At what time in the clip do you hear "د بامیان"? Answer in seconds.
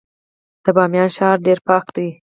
0.63-1.09